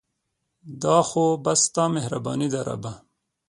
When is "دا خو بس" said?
0.83-1.59